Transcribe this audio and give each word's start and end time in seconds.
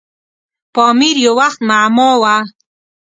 پامیر 0.73 1.15
یو 1.25 1.33
وخت 1.39 1.59
معما 1.69 2.09
وه. 2.21 2.35